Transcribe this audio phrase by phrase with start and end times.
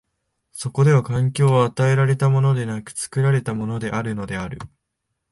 [0.51, 4.57] そこでは環境は与えられたものでなく、作られたものであるのである。